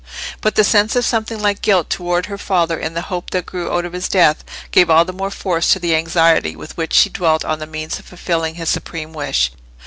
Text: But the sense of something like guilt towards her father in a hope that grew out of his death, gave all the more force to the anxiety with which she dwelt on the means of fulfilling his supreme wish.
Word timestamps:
But 0.41 0.55
the 0.55 0.63
sense 0.63 0.95
of 0.95 1.05
something 1.05 1.39
like 1.39 1.61
guilt 1.61 1.91
towards 1.91 2.25
her 2.27 2.39
father 2.39 2.79
in 2.79 2.97
a 2.97 3.01
hope 3.01 3.29
that 3.29 3.45
grew 3.45 3.71
out 3.71 3.85
of 3.85 3.93
his 3.93 4.09
death, 4.09 4.43
gave 4.71 4.89
all 4.89 5.05
the 5.05 5.13
more 5.13 5.29
force 5.29 5.71
to 5.73 5.79
the 5.79 5.93
anxiety 5.95 6.55
with 6.55 6.75
which 6.75 6.93
she 6.93 7.11
dwelt 7.11 7.45
on 7.45 7.59
the 7.59 7.67
means 7.67 7.99
of 7.99 8.05
fulfilling 8.05 8.55
his 8.55 8.67
supreme 8.69 9.13
wish. 9.13 9.51